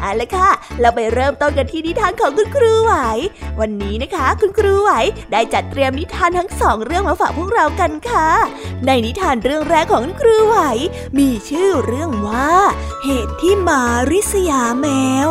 [0.00, 0.50] เอาละค่ะ
[0.80, 2.92] เราไปเริ่มต้นกันที่นิทานของคุณครูไหว
[3.60, 4.90] วันนี้นะคะ คุณครูไหว
[5.32, 8.28] ได้จัดเตรียมนิทานทั้งสองเรื่องมาฝากพวกเรากันค่ะ
[8.86, 10.58] ในนิทานเรื่องแรกของคุณครูไหว
[11.18, 12.52] มีชื่อเรื่องว่า
[13.04, 14.86] เหตุที่มาริษยาแม
[15.26, 15.28] ว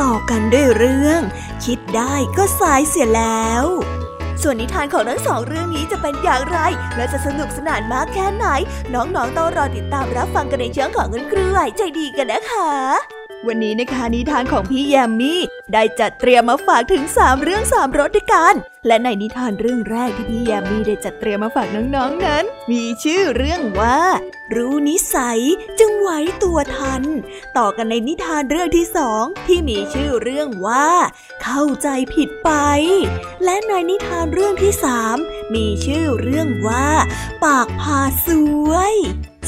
[0.00, 1.20] ต่อกันด้วยเรื่อง
[1.64, 3.64] คิดได้ก็สายเสียแล้ว
[4.42, 6.58] ส่วนนิทานของทั้งสองเรื่องนี้จะเป็นอย่างไร
[6.96, 8.46] และจะสนุกสนานมากแค่ไหน
[8.94, 15.40] น้องๆต้องรอติดตามรับฟังกันในช่องของคุณครูไหวใจดีกันนะคะ วันนี้นะคะนิทานของพี่แยมมี่
[15.72, 18.54] ได้จัดเตรียมมาฝากถึง 3 เรื่อง3รสด้วยกัน
[18.86, 23.98] และในนิทานเรื่องแรกที่พี่แยมมี่ได้จัดเตรียมมาฝากน้องๆนนั้น มีชื่อเรื่องว่า
[24.54, 25.40] รู้นิสัย
[25.78, 26.10] จึงไหว
[26.42, 27.02] ตัวทัน
[27.58, 30.88] ต่อกันในนิทานเรื่องที่สองที่มีชื่อเรื่องว่า
[31.42, 32.50] เข้าใจผิดไป
[33.44, 35.16] และในนิทานเรื่องที่สาม
[35.54, 36.88] มีชื่อเรื่องว่า
[37.44, 38.28] ปากพาส
[38.68, 38.94] วย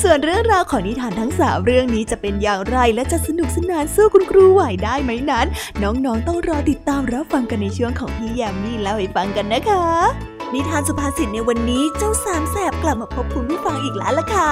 [0.02, 5.46] ส่วนเรื่องราวของนิทานทั้งสามเรื่องนี้จะเป็นอย่างไรและจะสนุกสนานสู้คุณครูไหวได้ไหมนั้น
[5.82, 14.50] น้องๆต้องรอติดตามรับฟังกันในช่วงของพี่แยมมี่เล่าให้ฟังกันนะคะ นิทานสุภาษิตในวันนี้เจ้าสามแสบกลับมาพบคุณผู้ฟังอีกแล้วล่ะค่ะ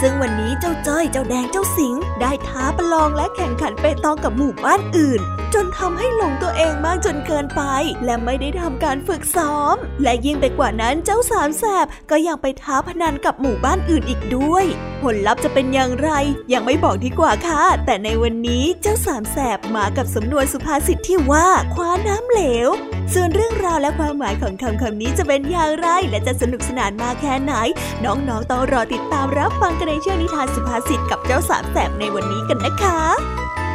[0.00, 5.20] ซึ่งวันนี้เจ้าจ้อยเจ้าแดงเจ้าสิงได้ท้าประลองและแข่งขันเปตองกับหมู่บ้านอื่น
[5.54, 7.62] จนทำให้หลงตัวเองมากจนเกินไป
[8.04, 14.64] และไม่ได้ทำการฝึกซ้อม และยิ่งไปกว่านั้นเจ้าสามแสบก็ยังไปท้าพนันกับหมู่บ้านอื่นอีกด้วย
[15.02, 16.10] ผลลัพธ์จะเป็นอย่างไร
[16.52, 22.68] ยังไม่บอกดีกว่าค่ะ แต่ในวันนี้เจ้าสามแสบมากับสำนวนสุภาษิตที่ว่าคว้าน้ำเหลว
[23.14, 27.54] ส่วนเรื่องราวและความหมายของคำคำนี้จะเป็นอย่างไร และจะสนุกสนานมากแค่ไหน
[28.04, 33.00] น้องๆต้องรอติดตามรับฟังกันในช่วงนิทานสุภาษิตกับเจ้าสามแสบในวันนี้กันนะคะ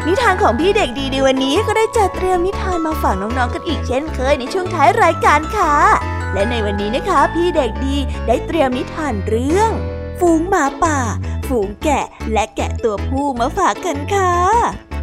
[0.08, 5.76] นิทานของพี่เด็กดีในวันนี้ก็ได้จัดเตรียมนิทานมาฝากน้องๆกันอีกเช่นเคยในช่วงท้ายรายการค่ะ
[6.34, 7.96] และในวันนี้นะคะ พี่เด็กดี
[8.28, 9.72] ได้เตรียมนิทานเรื่อง
[10.20, 11.00] ฝูงหมาป่า
[11.48, 14.91] ฝูงแกะและแกะตัวผู้มาฝากกันค่ะ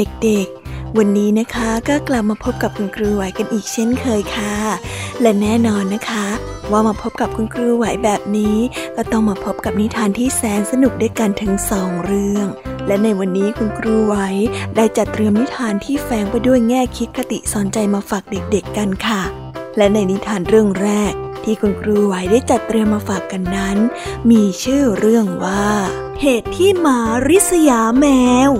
[0.00, 4.54] เด็กๆ วันนี้นะคะก็กลับมาพบกับคุณครูไหวกันอีกเช่นเคยค่ะ
[5.20, 6.26] และแน่นอนนะคะ
[6.70, 8.56] ว่ามาพบกับคุณครูไหวแบบนี้
[8.96, 12.46] ก็ต้องมาพบกับนิทานที่แสนสนุกด้วยกันถึงสองเรื่อง
[12.86, 14.16] และในวันนี้คุณครูไหว
[14.76, 19.22] ได้จัดเตรียมนิทานที่แฝงไปด้วยแง่คิดคติสอนใจมาฝากเด็กๆกันค่ะ
[19.76, 21.12] และในนิทานเรื่องแรก
[21.44, 23.78] ที่คุณครูไหวได้จัดเตรียมมาฝากกันนั้น
[24.30, 25.68] มีชื่อเรื่องว่า
[26.22, 26.98] เหตุที่หมา
[27.28, 28.06] ริษยาแม
[28.48, 28.50] ว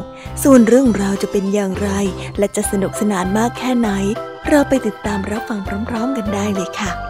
[0.42, 1.90] ส่วนเรื่องราวจะเป็นอย่างไร
[2.38, 3.90] และจะสนุกสนานมากแค่ไหน
[4.48, 7.09] เราไปติดตามรับฟังพร้อม ๆ กันได้เลยค่ะกันล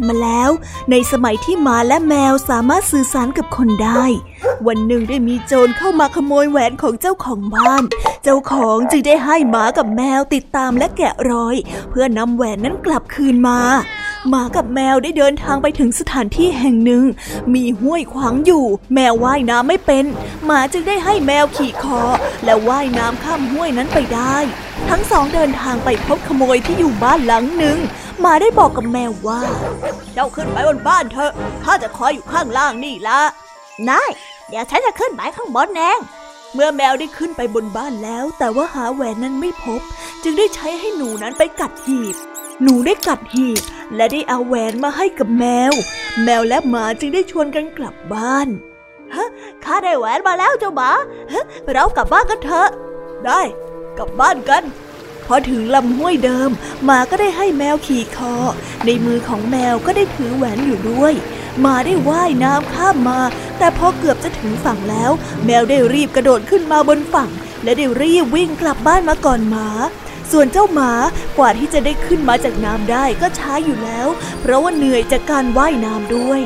[0.00, 0.50] านมาแล้ว
[0.90, 4.04] ในสมัยที่หมาและแมวสามารถสื่อสารกับคนได้
[4.66, 7.82] วันหนึ่งได้มีโจรเข้ามาขโมยแหวนของเจ้าของบ้าน
[8.22, 11.56] เจ้าของจึงได้ให้หมากับแมวติดตามและแกะรอย
[11.90, 13.58] เพื่อนำแหวนนั้นกลับคืนมา
[14.28, 17.04] หมากับแมวได้เดินทางไปถึงสถานที่แห่งหนึ่ง
[17.54, 18.64] มีห้วยขวางอยู่
[18.94, 20.04] แมวว่ายน้ำไม่เป็น
[20.44, 22.02] หมาจึงได้ให้แมวขี่คอ
[22.44, 24.36] และว่ายน้ำข้ามห้วยนั้นไปได้
[24.88, 27.78] ทั้งสองเดินทางไปพบขโมยที่อยู่บ้านหลังหนึ่ง
[28.20, 29.40] หมาได้บอกกับแมวว่า
[30.12, 31.32] เจ้าขึ้นไปบนบ้านเถอะ
[31.64, 33.20] ข้าจะคอยอยู่ข้างล่างนี่ละ
[33.88, 34.10] นาย
[34.48, 35.98] เดี๋ยวฉันจะขึ้นไปข้างบนเอง
[36.54, 39.80] เมื่อแมวได้ขึ้นไปบนบ้านแล้ว แต่ว่าหาแหวนนั้นไม่พบ
[40.22, 42.16] จึงได้ใช้ให้หนูนั้นไปกัดหีบ
[42.62, 43.62] หนูได้กัดหีบ
[43.94, 45.72] และได้เอาแหวนมาให้กับแมว
[46.24, 48.48] แมวและหมาจึงได้ชวนกันกลับบ้าน
[49.14, 49.28] ฮะ
[49.64, 50.90] ข้าได้แหวนมาแล้วเจ้าหมา
[51.32, 52.70] ฮะเรากลับบ้านกันเถอะ
[53.26, 53.40] ได้
[53.98, 54.62] กลับบ้านกัน
[55.26, 56.50] พอถึงลำห้วยเดิม
[56.84, 58.34] หมาก็ได้ให้แมวขี่คอ
[58.86, 61.12] ในมือของแมวก็ได้ถือแหวนอยู่ด้วย
[61.60, 63.20] หมาได้ว่ายน้ำข้ามมา
[63.58, 65.10] แต่พอเกือบจะถึงฝั่งแล้ว
[65.44, 67.30] แมวได้รีบกระโดดขึ้นมาบนฝั่ง
[67.64, 69.68] และได้รีบวิ่งกลับบ้านมาก่อนหมา
[70.30, 70.92] ส่วนเจ้าหมา
[71.38, 74.08] กว่าที่จะได้ขึ้นมาจากน้ำได้ก็ช้าอยู่แล้ว
[74.40, 76.40] เพราะว่าเหนื่อยจากการว่ายน้ำด้วย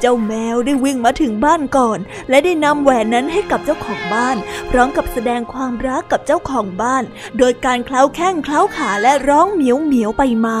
[0.00, 1.98] เจ้าแมวได้วิ่งมาถึงบ้านก่อน
[2.28, 4.36] และได้นำแหวนนั้นให้กับเจ้าของบ้าน
[4.70, 7.04] พร้อมกับแสดงความรักกับเจ้าของบ้าน
[7.38, 10.58] โดยการเคล้าแข้งเคล้าขาและร้องเหมียวเหมียวไปมา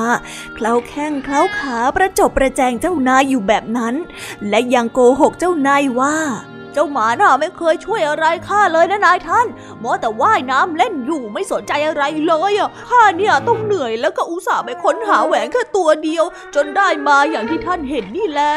[0.54, 3.94] เคล้าแข้งเคล้าขาประจบประแจงเจ้านายอยู่แบบนั้น
[4.48, 6.16] และยังโกหกเจ้านายว่า
[6.72, 9.46] เจ้าหมาน่าไม่เคยช่วยอะไรข้าเลยนะนายท่าน
[9.82, 16.24] มัวแต่ว่ายน้ำเล่นอยู่ไม่สนใจอะไรเลยอะข้าเนี่ยต้องเหนื่อยแล้วก็อุตส่าห์ไปค้นหาแหวนแค่ตัวเดียว
[16.54, 18.54] จนได้มาอย่างที่ท่านเห็นนี่แหละ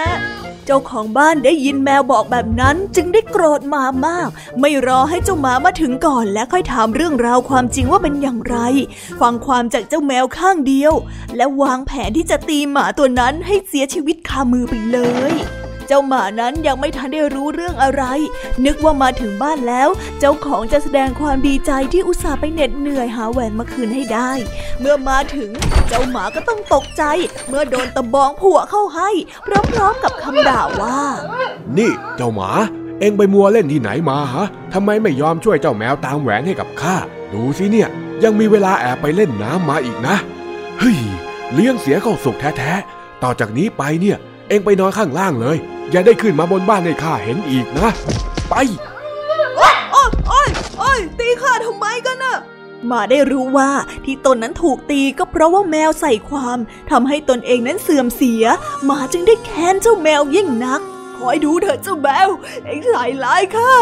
[0.66, 4.30] เจ้าของบ้านได้ยินแมวบอกแบบนั้นจึงได้โกรธหมามาก
[4.60, 8.58] ไม่รอให้เจ้าหมามาถึงก่อน และค่อยถามเรื่องราวความจริงว่าเป็นอย่างไร
[9.22, 10.94] ฟังความจากเจ้าแมวข้างเดียว
[11.38, 15.00] และวางแผนที่จะตีหมาตัวนั้นให้เสียชีวิตคามือไปเล
[15.32, 15.34] ย
[15.88, 18.04] เจ้าหมานั้นยังไม่ทันได้รู้เรื่องอะไร
[18.66, 19.90] นึกว่ามาถึงบ้านแล้ว
[20.20, 24.32] เจ้าของจะแสดงความดีใจที่อุตส่าห์ไปเหน็ดเหนื่อยหาแหวนมาคืนให้ได้
[24.80, 25.50] เมื่อมาถึง
[25.88, 27.04] เจ้าหมาก็ต้องตกใจ
[27.48, 29.10] เมื่อโดนตะบองผัวเข้าให้
[29.74, 31.00] พร้อมๆกับคำด่าว่า
[31.78, 32.52] นี่เจ้าหมา
[33.00, 36.96] เองไปมัวเล่นที่ไหนมาฮะทำไมไม่ยอมช่วยเจ้าแมวตามแหวนให้กับข้า
[37.34, 37.90] ดูสิเนี่ย
[38.24, 40.16] ยังมีเวลาแอบไปเล่นน้ำมาอีกนะ
[40.80, 41.00] เฮ้ย
[41.54, 44.18] เลี้ยงเสียเข้าสุกแท้ๆ ต่อจากนี้ไปเนี่ย
[44.54, 45.58] องไปนอนข้างล่างเลย
[45.92, 47.90] อย่าได้ขึ้นมาบนบ้านให้ข้าเห็นอีกนะ
[48.50, 48.54] ไป
[49.58, 52.38] โอ้ยโอ้ยโอ้ยตีข้าทำไมกันน่ะ
[52.92, 53.70] มาได้รู้ว่า
[54.06, 56.58] ที่ตนนั้นถูกตีก็เพราะว่าแมวใส่ความ
[56.92, 58.46] ทำให้ตนเองนั้นเสื่อมเสีย
[58.86, 60.82] หมาจึงได้แค้นเจ้าแมวยิ่งนัก
[61.18, 62.30] คอยดูเถอะเจ้าแมว
[62.66, 63.74] เอ็งใส่ร้ายข้า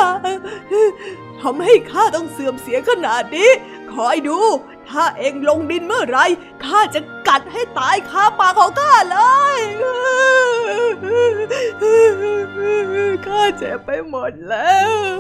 [1.42, 3.50] ทำให้ข้าต้องเสื่อมเสียขนาดนี้
[3.94, 4.40] คอยดู
[4.92, 6.20] ถ้าเองลงดินเมื่อไร
[6.64, 9.18] ข้าจะกัดให้ตายคาปากของข้าเล
[9.60, 9.62] ย
[13.28, 14.78] ข้าเจ็บไปหมดแล้
[15.18, 15.20] ว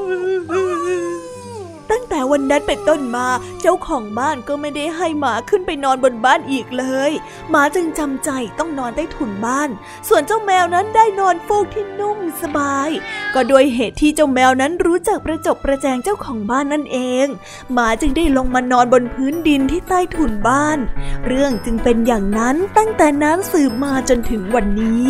[2.32, 3.28] วันนั้นเป็นต้นมา
[3.62, 7.12] เจ้าของบ้านก็ไม่ได้ให้หมาขึ้นไปนอนบนบ้านอีกเลย
[7.50, 9.70] หมาจึงจำใจต้องนอนใต้ถุนบ้าน
[10.08, 12.90] ส่วนเจ้าแมวนั้นได้นอนฟูกที่นุ่มสบาย
[13.34, 17.28] ก็โดยเหตุที่เจ้าแมวนั้นรู้จักประจบประแจงเจ้าของบ้านนั่นเอง
[17.74, 20.78] หมาจึงได้ลงมานอนบนพื้นดินที่ใต้ถุนบ้าน
[21.28, 25.10] เรื่องจึงเป็นอย่างนั้นตั้งแต่นั้นสืบมาจนถึงวันนี้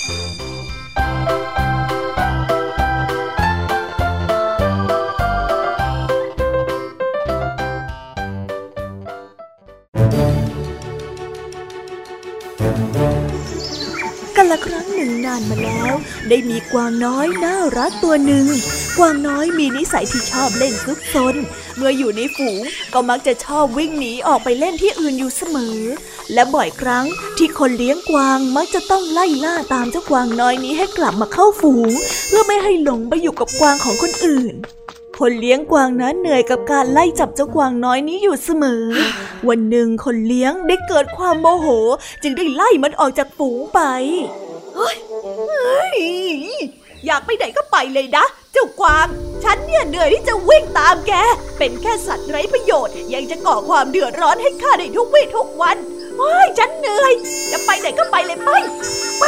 [15.25, 15.93] นานมาแล้ว
[16.29, 18.45] ได้มีกวางน้อยน่ารักตัวหนึ่ง
[18.97, 21.35] กวางน้อยมีนิสัยที่ชอบเล่นซุกซน
[21.77, 22.61] เมื่ออยู่ในฝูง
[22.93, 25.77] ก็มักจะชอบวิ่งหนีออกไปเล่นที่อื่นอยู่เสมอ
[26.33, 27.05] และบ่อยครั้ง
[27.37, 31.91] ที่คนเลี้ยงกวางมักจะต้องไล่ล่าตามเจ้ากวางน้อยนี้ให้กลับมาเข้าฝูง
[32.27, 34.55] เพื่อไม่ให้หลงไปอยู่กับกวางของคนอื่น
[35.19, 38.83] คนเลี้ยงกวางนั้นเหนื่อยกับการไล่จับเจ้ากวางน้อยนี้อยู่เสมอ
[39.47, 41.67] วันหนึ่งคนเลี้ยงได้เกิดความโมโห
[42.23, 43.79] จึงได้ไล่มันออกจากฝูงไป
[47.05, 49.07] อยากไปไหนก็ไปเลยนะ เจ้ากวาง
[49.43, 51.13] ฉันเนี่ยเหนื่อยที่จะวิ่งตามแก
[51.57, 55.77] เป็นแค่สัตว์ไร้ประโยชน์ ยังจะก่อความเดือดร้อนให้ข้าในทุกวี่ทุกวัน
[56.17, 57.13] เฮ้ยฉันเหนื่อย
[57.51, 58.49] จะไปไหนก็ไปเลยไป
[59.19, 59.25] ไป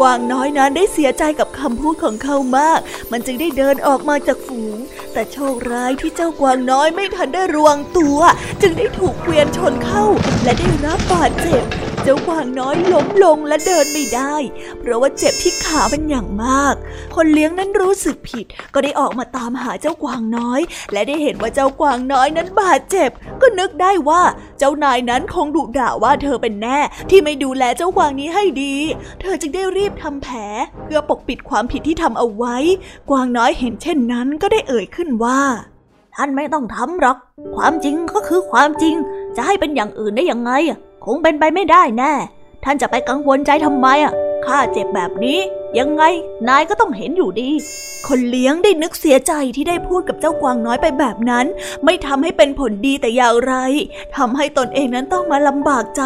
[0.00, 4.78] กวางน้อยนั้นได้เสียใจกับคำพูดของเขามาก มันจึงได้เดินออกมาจากฝูง
[5.12, 8.18] แต่โชคร้ายที่เจ้ากวางน้อยไม่ทันได้รวงตัว
[8.62, 10.04] จึงได้ถูกเกวียนชนเข้า
[10.42, 11.62] และได้รับบาดเจ็บ
[12.02, 14.34] เจ้ากวางน้อยล้มลงและเดินไม่ได้
[14.80, 16.74] เพราะว่าเจ็บที่ขาเป็นอย่างมาก
[17.16, 20.60] คนเลี้ยงนั้นรู้สึกผิด ก็ได้ออกมาตามหาเจ้ากวางน้อย
[20.92, 24.22] และได้เห็นว่าเจ้ากวางน้อยนั้นบาดเจ็บ ก็นึกได้ว่า
[24.58, 26.78] เจ้านายนั้นคงดุด่าว่าเธอเป็นแน่
[27.10, 28.74] ที่ไม่ดูแลเจ้ากวางนี้ให้ดี
[29.20, 30.36] เธอจึงได้รีบทำแผล
[30.84, 32.56] เพื่อปกปิดความผิดที่ทำเอาไว้
[33.10, 35.40] กวางน้อยเห็นเช่นนั้นก็ได้เอ่ยขึ้นว่า
[36.16, 37.16] ท่านไม่ต้องทำหรอก
[37.56, 38.94] ความจริงก็คือความจริง
[39.36, 40.50] จะให้เป็นอย่างอื่นได้ยังไง
[41.04, 42.12] คงเป็นไปไม่ได้แน่
[42.64, 44.14] ท่านจะไปกังวลใจทำไมอะ
[44.46, 45.38] ข้าเจ็บแบบนี้
[45.78, 46.02] ยังไง
[46.48, 47.50] นายก็ต้องเห็นอยู่ดี
[48.08, 51.46] คนเลี้ยงได้นึกเสียใจที่ได้พูดกับเจ้ากวางน้อยไปแบบนั้น
[51.84, 53.54] ไม่ทำให้เป็นผลดีแต่อย่างไร
[54.16, 56.02] ทำให้ตนเองนั้นต้องมาลำบากใจ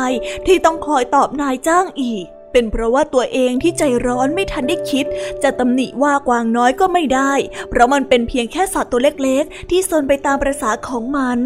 [0.47, 5.07] ที่ต้องคอยตอบนายจ้างอีกเป็นเพราะว่าตัวเองที่ใจร้อนไม่ทันได้คิด
[5.43, 7.33] จะตำหนิว่ากวางน้อยก็ไม่ได้
[7.69, 11.39] เพราะมันเป็นเพียงแค่สัตว์ตัวเล็กๆ ที่ซนไปตามประษาของมัน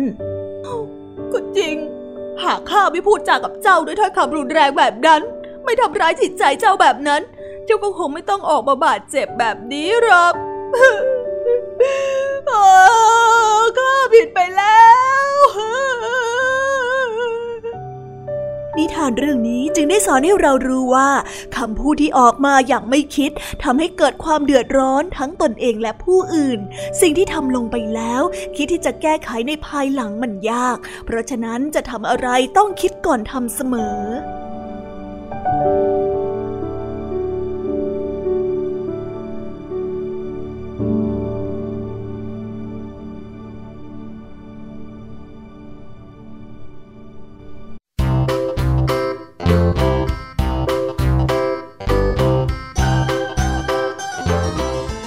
[1.33, 1.77] ก็จริง
[2.43, 5.23] หากข้าไม่พูดจากับเจ้าด้วยถ้อยคำรุนแรงแบบนั้น
[5.71, 7.23] ไม่ทำร้ายจิตใจเจ้าแบบนั้น
[7.67, 10.35] เจ้าก็คงไม่ต้องออกมาบาดเจ็บแบบนี้หรอก
[13.79, 14.83] ข้าผิดไปแล้
[15.29, 15.35] ว
[18.77, 21.11] นิทานเรื่องนี้จึงได้สอนให้เรารู้ว่า
[21.57, 23.31] คำพูดที่ออกมาอย่างไม่คิด
[23.63, 26.61] ทำให้เกิดความเดือดร้อนทั้งตนเองและผู้อื่น
[27.01, 28.23] สิ่งที่ทำลงไปแล้ว
[28.57, 34.01] คิดที่จะแก้ไขในภายหลังมันยาก เพราะฉะนั้นจะทำอะไรต้องคิดก่อนทำเสมอ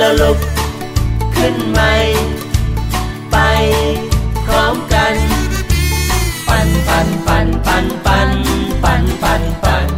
[0.00, 0.38] แล้ลุก
[1.34, 1.94] ขึ้นใหม่
[3.30, 3.36] ไป
[4.44, 5.14] พร้อมกัน
[6.48, 8.30] ปั่นปั่นปั่นปั่นปั่น
[8.82, 9.88] ปั่นปั่นปั่น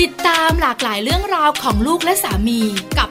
[0.00, 2.60] ติดตามหลากหลายเรื่องราวของลูกและสามี
[2.98, 3.10] กับ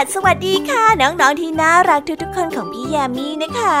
[0.00, 3.80] สวัสวัสดีค่ะ น้องๆที่น่ารักทุกๆคนของพี่ยามีนะคะ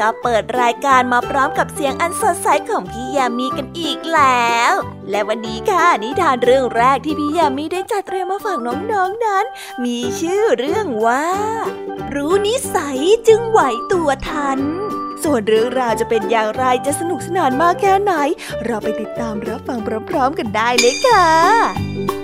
[0.00, 4.72] ก็เปิดรายการมาพร้อมกับเสียงอันสดใสของพี่ยามีกันอีกแล้ว
[5.10, 8.76] และวันนี้ค่ะนิทานเรื่องแรกที่พี่ยามีได้จัดเตรียมมาฝากน้อ
[9.08, 9.44] งๆนนั้น
[9.84, 11.26] มีชื่อเรื่องว่า
[12.14, 13.60] รู้นิสัยจึงไหว
[13.92, 14.60] ตัวทัน
[15.24, 18.12] ส่วนเรื่องราวจะเป็นอย่างไรจะสนุกสนานมากแค่ไหน
[18.64, 19.78] เราไปติดตามรับฟัง
[20.10, 22.23] พร้อมๆกันได้เลยค่ะ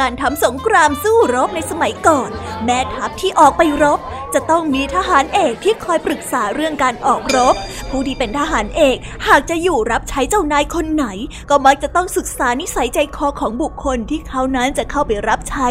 [0.00, 2.30] การทำสงครามสู้รบในสมัยก่อน
[2.64, 3.98] แม่ทัพที่ออกไปรบ
[4.34, 7.54] จะต้องมีทหารเอกที่คอยปรึกษาเรื่องการออกรบ
[7.90, 8.96] ผู้ที่เป็นทหารเอก
[9.28, 11.06] หากจะอยู่รับใช้เจ้านายคนไหน
[11.50, 15.68] ก็มักจะต้องศึกษานิสัยใจคอของบุคคลที่เขานั้นจะเข้าไปรับใช้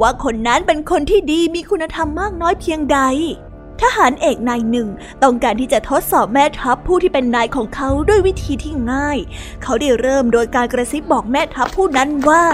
[0.00, 3.00] ว่าคนนั้นเป็นคนที่ดีมีคุณธรรมมากน้อยเพียงใด
[3.82, 4.88] ทหารเอกนายหนึ่ง
[5.22, 9.18] ต้องการที่จะทดสอบแม่ทัพผู้ที่เป็นนายของเขาด้วยวิธีที่ง่าย
[9.62, 12.44] เขาได้เริ่มโดยการกระซิบบอกแม่ทัพผู้นั้นว่า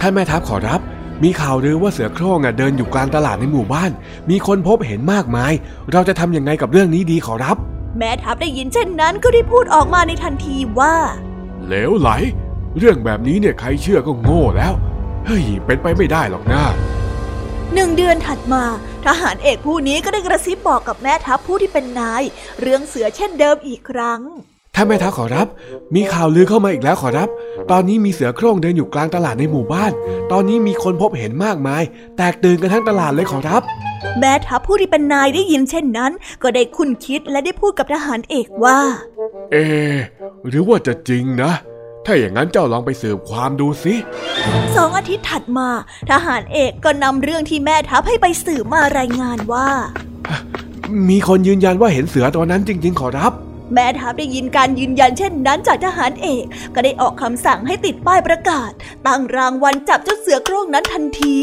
[0.00, 0.80] ท่านแม่ทัพขอรับ
[1.22, 3.90] มีข่าวลือว่าเสือโคร่งเดินอยู่กลางตลาดในหมู่บ้าน
[4.30, 5.52] มีคนพบเห็นมากมาย
[5.92, 7.56] เราจะทำยังไงกับเรื่องนี้ดีขอรับ
[7.98, 10.94] แม่ทัพได้ยินเช่นนั้นก็ได้พูดออกมาในทันทีว่า
[11.66, 12.10] เหลวไหล
[12.78, 14.72] เรื่องแบบนี้เนี่ยใครเชื่อก็โง่แล้ว
[15.26, 16.62] เฮ้ย เป็นไปไม่ได้หรอกนะ
[17.74, 18.64] หนึ่งเดือนถัดมา
[19.06, 22.22] ทหารเอกผู้นี้ก็ได้กระซิบบอกกับแม่ทัพผู้ที่เป็นนาย
[22.60, 24.20] เรื่องเสือเช่นเดิมอีกครั้ง
[24.76, 25.46] ท่านแม่ทัพขอรับ
[25.94, 27.28] มีข่าวลือเข้ามาอีกแล้วขอรับ
[27.70, 29.92] ตอนนี้มีเสือโคร่งเดินอยู่กลางตลาดในหมู่บ้าน
[30.32, 31.82] ตอนนี้มีคนพบเห็นมากมาย
[32.16, 33.62] แตกตื่นกันทั้งตลาดเลยขอรับ
[34.18, 36.12] แม่ทัพผู้ที่เป็นนายได้ยินเช่นนั้น
[36.42, 38.78] ก็ได้คุ้นคิดและได้พูดกับทหารเอกว่า
[39.52, 39.56] เอ
[40.48, 41.52] หรือว่าจะจริงนะ
[42.06, 43.94] ถ้าอย่างนั้นเจ้าลองไปสืบความดูสิ
[44.76, 45.68] สองอาทิตย์ถัดมา
[46.10, 49.68] ทหารเอกก็นำเรื่องที่แม่ทัพให้ไปสืบมารายงานว่า
[51.08, 53.32] มีคนยืนยันว่าเห็นเสือตัวนั้นจริง ๆ ขอรับ
[53.74, 58.70] แม่ทัพได้ยินการยืนยันเช่นนั้นจากทหารเอก ก็ได้ออกคำสั่งให้ติดป้ายประกาศ
[59.06, 61.36] ตั้งรางวัลจับเจ้าเสือโคร่งนั้นทันที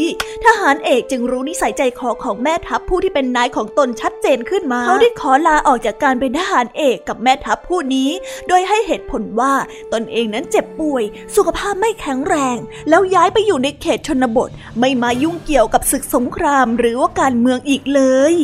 [0.44, 8.10] ทหารเอกจึงรู้นิสัยใจคอของแม่ทัพผู้ที่เป็นนายของตนชัดเจนขึ้นมา เขาได้ขอลาออกจากการเป็นทหารเอกกับแม่ทัพผู้นี้
[8.48, 9.54] โดยให้เหตุผลว่า
[9.92, 11.04] ตนเองนั้นเจ็บป่วย
[11.36, 12.56] สุขภาพไม่แข็งแรง
[12.88, 18.36] แล้วย้ายไปอยู่ในเขตชนบท ไม่มายุ่งเกี่ยวกับศึกสงคราม หรือว่าการเมืองอีกเลย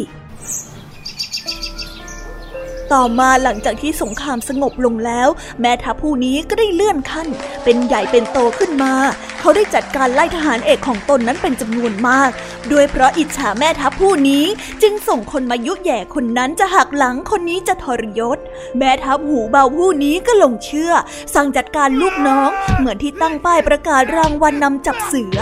[2.92, 5.29] ต่อมาหลังจากที่สงครามสงบลงแล้ว
[5.61, 7.29] แม่ทัพผู้นี้ก็ได้เลื่อนขั้น
[7.64, 8.94] เป็นใหญ่เป็นโตขึ้นมา
[9.40, 12.31] เขาได้จัดการไล่ทหารเอกของตนนั้นเป็นจำนวนมาก
[12.72, 14.44] ด้วยเพราะอิจฉาแม่ทัพผู้นี้
[14.83, 18.38] จึงส่งคนมายุแย่คนนั้นจะหักหลังคนนี้จะทรยศ
[18.79, 20.92] แม่ทัพหูเบาผู้นี้ก็หลงเชื่อ
[21.35, 25.38] สั่งจัดการลูกน้อง เหมือนที่ตั้งป้ายประกาศรางวัลนนำจับเสือ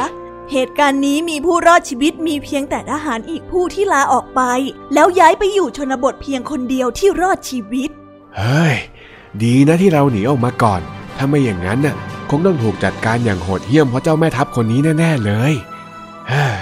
[0.52, 4.40] เหตุการณ์นี้มีผู้รอดชีวิตมีเพียงแต่ทหารอีกผู้ที่ลาออกไป
[4.94, 7.90] แล้วย้ายไปอยู่ชนบทเพียงคนเดียวที่รอดชีวิต
[8.36, 8.74] เฮ้ย
[9.42, 10.80] ดีนะที่เราหนีออกมาก่อน
[11.16, 11.96] ถ้าไม่อย่างนั้นน่ะ
[12.30, 15.52] คงต้องถูกจัดการอย่างโหดเหี้ยมเพราะเจ้าแม่ทัพคนนี้แน่ ๆ เลย
[16.28, 16.56] เฮ้ย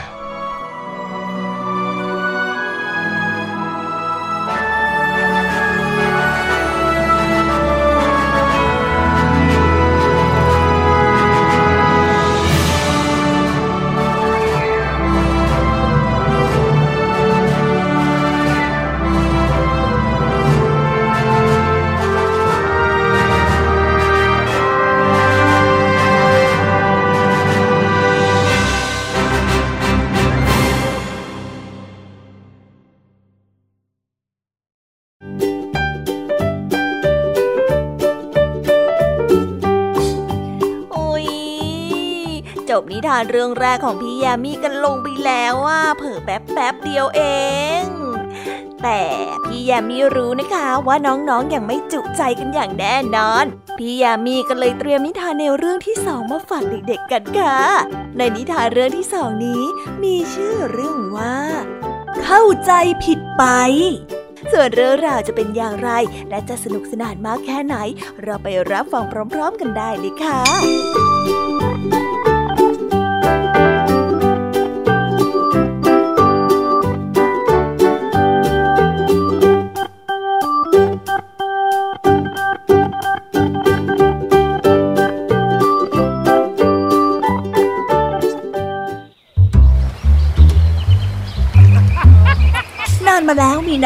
[43.31, 47.23] เรื่องแรกของพี่ยามีกันลงไปแล้วว่าเผิ่แป๊บแป๊บเดียวเอ
[47.83, 47.85] ง
[48.83, 49.01] แต่
[49.45, 53.45] พี่ยามีรู้นะคะว่าน้องๆออย่างไม่จุใจกันอย่างแน่นอน
[53.79, 57.59] พี่ยามีก็เลยเตรียมนิทานแนวเรื่องที่สองมาฝากเด็กๆกันค่ะ
[58.17, 59.63] ในนิทานเรื่องที่สองนี้
[60.03, 61.37] มีชื่อเรื่องว่า
[62.25, 62.73] เข้าใจ
[63.05, 63.45] ผิดไป
[64.53, 65.91] ส่วนเรื่องราวจะเป็นอย่างไร
[66.31, 67.77] และจะสนุกสนานมากแค่ไหน
[68.23, 70.41] เราไปรับฟังพร้อม ๆ กันได้เลยค่ะ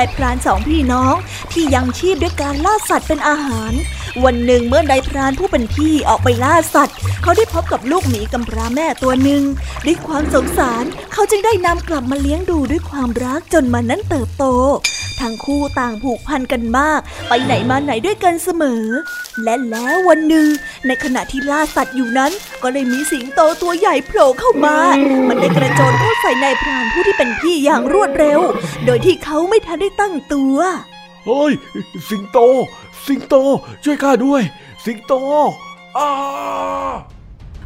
[0.00, 1.14] นายพรานสองพี่น้อง
[1.52, 3.72] ที่ยังชีพด้วยการล่าสัตว์เป็นอาหาร
[4.24, 9.42] วันหนึ่งเมื่อนายพรานผู้เป็นพี่ออกไปล่าสัตว์ เขาได้พบกับลูกหมีกำพร้าแม่ตัวหนึ่ง
[9.86, 14.44] ด้วยความสงสารเขาจึงได้นำกลับมาเลี้ยงดูด้วยความรักจนมันนั้นเติบโต
[15.22, 18.84] ทั้งคู่ต่างผูกพันกันมาก ไปไหนมาไหนด้วยกันเสมอ
[19.42, 20.46] และแล้ววันหนึ่ง
[20.86, 24.76] ในขณะที่ล่าสัตว์อยู่นั้น ก็เลยมีสิงโตตัวใหญ่โผล่เข้ามา
[25.28, 28.40] มันได้กระโจนเข้าใส่นายพรานผู้ที่เป็นพี่อย่างรวดเร็ว
[28.84, 30.56] โดยที่เขาไม่ทันได้ตั้งตัว
[31.26, 31.52] เฮ้ย
[32.08, 32.38] สิงโต
[33.06, 33.34] สิงโต
[33.84, 34.42] ช่วยข้าด้วย
[34.84, 35.12] สิงโต
[35.98, 36.10] อ้า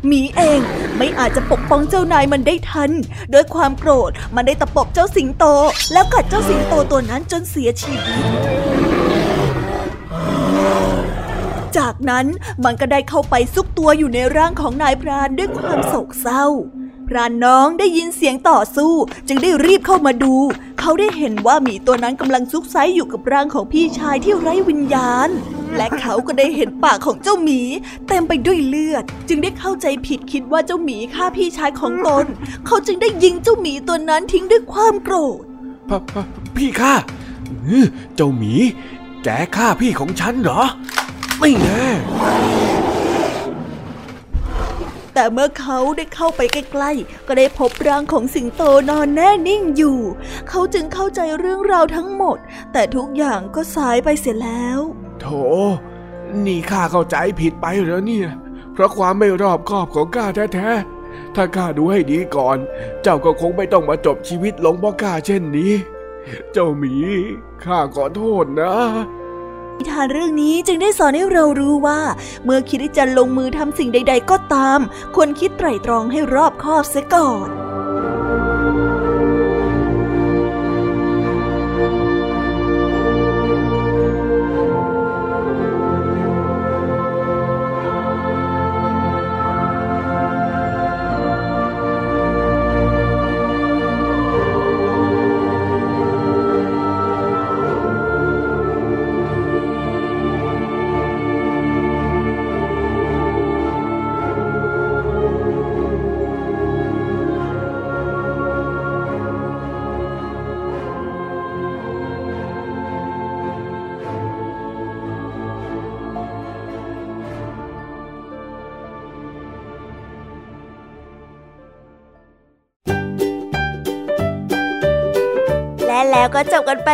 [0.06, 0.60] หมีเอง
[0.96, 2.90] ไม่อาจจะปกป้องเจ้านายมันได้ทัน
[3.32, 5.44] ด้วยความโกรธมันได้ตะปบเจ้าสิงโต
[5.92, 8.02] แล้วกัดเจ้าสิงโตตัวนั้นจนเสียชีวิต
[11.78, 12.26] จากนั้น
[12.64, 16.44] มันก็ได้เข้าไปซุกตัวอยู่ในร่างของนายพรานด้วยความโศกเศร้า
[17.08, 18.92] พรานน้องได้ยินเสียงต่อสู้
[19.28, 20.34] จึงได้รีบเข้ามาดู
[20.80, 25.28] เขาได้เห็นว่าหมีตัวนั้นกำลังซุกไซอยู่กับร่างของพี่ชายที่ไร้วิญญาณ
[25.76, 27.60] และเขาก็ได้เห็นปากของเจ้าหมี
[28.08, 32.26] เต็มไปด้วยเลือด จึงได้เข้าใจผิดคิดว่าเจ้าหมีฆ่าพี่ชายของตน
[32.66, 35.42] เขาจึงได้ยิงเจ้าหมีตัวนั้นทิ้งด้วยความโกรธ
[36.56, 36.94] พี่ข้า
[38.14, 38.54] เจ้าหมี
[39.24, 40.62] แกฆ่าพี่ของฉันเหรอ
[41.40, 41.82] ไม่แน่
[45.14, 49.98] แต่เมื่อเขาได้เข้าไปใกล้ๆ ก็ได้พบร่างของสิงโตนอนแน่นิ่งอยู่
[50.48, 52.38] เขาจึงเข้าใจเรื่องราวทั้งหมด
[52.72, 54.78] แต่ทุกอย่างก็สายไปเสียแล้ว
[55.20, 55.26] โถ
[56.46, 58.28] นี่ข้าเข้าใจผิดไปเหรอเนี่ย
[58.72, 62.58] เพราะความไม่รอบคอบของข้าแท้ๆ ถ้าข้าดูให้ดีก่อน
[63.02, 65.72] เจ้าก็คงไม่ต้องมาจบชีวิตลงเพราะข้าเช่นนี้
[66.52, 66.94] เจ้าหมี
[67.64, 68.74] ข้าขอโทษนะ
[69.78, 72.00] นิทานเรื่องนี้จึงได้สอนให้เรารู้ว่า
[72.44, 74.80] เมื่อคิดที่จะลงมือทำสิ่งใด ๆ ก็ตาม
[75.14, 77.73] ควรคิดไตร่ตรองให้รอบคอบเสียก่อน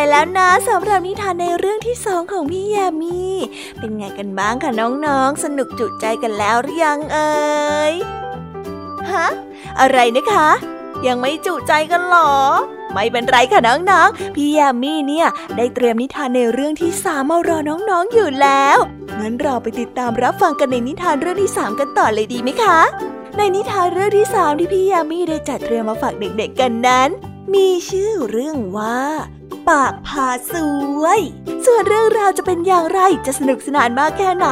[0.09, 3.21] แล้วนะสำหรับนิทานในเรื่องที่สองของพี่ยามี
[3.79, 7.95] เป็นไงกันบ้างคะน้องๆ สนุกจุใจกันแล้วหรือยังเอ่ย
[9.13, 9.27] ฮะ
[9.81, 10.49] อะไรนะคะ
[11.07, 12.33] ยังไม่จุใจกันหรอ
[12.93, 18.79] ไม่เป็นไรค่ะน้องๆ พี่ยามีเนี่ย ได้เตรียมนิทานในเรื่องที่สามมารอน้องๆอยู่แล้ว
[19.21, 22.79] งั้นเราไปติดตามรับฟังกันในนิทานเรื่องที่สามกันต่อเลยดีไหมคะ
[23.37, 27.11] ในนิทานเรื่องที่สามที่พี่ยามีได้จัดเตรียมมาฝากเด็กๆกันนั้น
[27.55, 29.01] มีชื่อเรื่องว่า
[29.69, 30.55] ปากพาส
[31.03, 31.21] วย
[31.65, 34.47] ส่วนเรื่องราวจะเป็นอย่างไรจะสนุกสนานมากแค่ไหน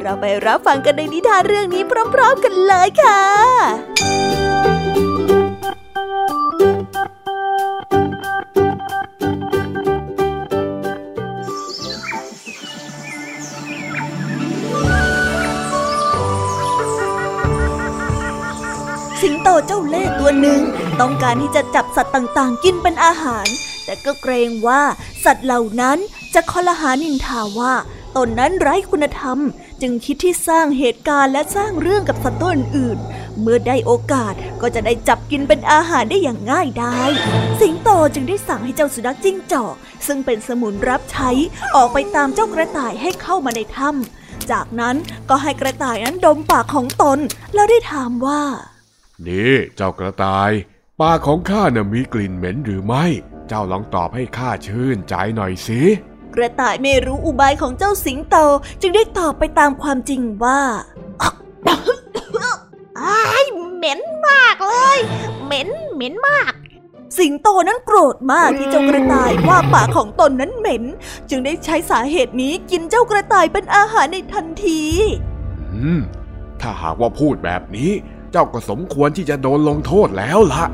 [0.00, 1.82] เราไปรับฟังกันในนิทานเรื่องนี้
[2.14, 3.22] พร้อมๆกันเลยค่ะ
[19.20, 20.60] สิงโตเจ้าเล่ห์ตัวหนึ่ง
[21.00, 23.46] ต้องการที่จะจับสัตว์ต่างๆ กินเป็นอาหาร
[23.84, 24.82] แต่ก็เกรงว่า
[25.24, 25.98] สัตว์เหล่านั้น
[26.34, 27.74] จะคอลหานินทาว่า
[28.16, 29.38] ตนนั้นไร้คุณธรรม
[29.82, 32.98] จึงคิดที่สร้างเหตุการณ์และสร้างเรื่องกับสัตว์ตัวอื่น
[33.40, 37.10] เมื่อได้โอกาสก็จะได้จับกินเป็นอาหารได้อย่างง่ายดาย
[37.60, 39.74] สิงโตจึงได้สั่งให้เจ้าสุนัขจิ้งจอก
[40.06, 41.30] ซึ่งเป็นสมุนรับใช้
[41.76, 44.96] ออกไปตามเจ้ากระต่ายให้เข้ามาในถ้ำจากนั้น
[45.28, 47.18] ก็ให้กระต่ายนั้นดมปากของตน
[47.54, 48.42] แล้วได้ถามว่า
[49.26, 50.50] นี่เจ้ากระต่าย
[51.02, 53.04] ปากของข้าน่ะมีกลิ่นเหม็นหรือไม่
[53.48, 55.80] เจ้าลองตอบให้ข้าชื่นใจหน่อยสิ
[56.34, 58.36] กระต่ายไม่รู้อุบายของเจ้าสิงโต
[58.80, 60.60] จึงได้ตอบไปตามความจริงว่า
[62.98, 63.40] ไอ้
[63.76, 64.98] เหม็นมากเลย
[65.44, 66.52] เหม็นเหม็นมาก
[67.18, 70.82] สิงโตนั้นโกรธมากที่เจ้ากระต่ายว่าปากของตนนั้นเหม็น
[71.30, 74.82] จึงได้ใช้สาเหตุนี้กินเจ้ากระต่ายเป็นอาหารในทันที
[75.72, 76.00] อืม
[76.60, 77.90] ถ้าหากว่าพูดแบบนี้
[78.32, 80.64] เจ้าก็สมควรที่จะโดนลงโทษแล้วละ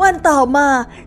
[0.00, 0.66] วันต่อมา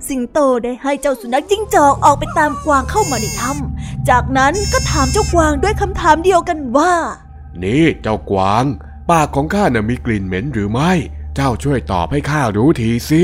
[0.09, 6.93] สิงโตได้ให้เจ้าสุนัขจิ้งจอกออกไปตามกวางเข้ามาในถ้ำจากนั้นก็ถามเจ้ากวางด้วยคำถามเดียวกันว่า
[7.63, 8.65] นี่เจ้ากวาง
[9.09, 10.91] ปากของข้าน่ะมีกลิ่นเหม็นหรือไม่
[11.35, 13.23] เจ้าช่วยตอบให้ข้ารู้ทีสิ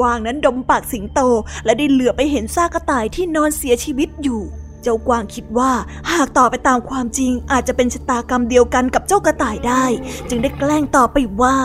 [0.00, 1.20] กวางนั้นดมปากสิงโต
[1.64, 4.42] และได้เหลือไปเห็นซากกระต่ายที่นอนเสียชีวิตอยู่
[4.82, 5.72] เจ้ากวางคิดว่า
[6.12, 9.84] หากต่อไปตามความจริงอาจจะเป็นชะตากรรมเดียวกันกับเจ้ากระต่ายได้
[10.28, 11.56] จึงได้แกล้งตอบไปว่า